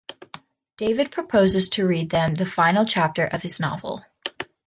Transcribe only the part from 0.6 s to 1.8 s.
David proposes